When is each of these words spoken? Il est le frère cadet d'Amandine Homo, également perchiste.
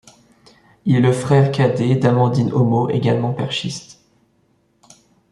Il 0.85 0.95
est 0.95 0.99
le 0.99 1.13
frère 1.13 1.51
cadet 1.51 1.93
d'Amandine 1.93 2.51
Homo, 2.53 2.89
également 2.89 3.33
perchiste. 3.35 4.03